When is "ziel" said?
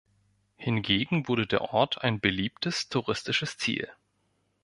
3.57-3.87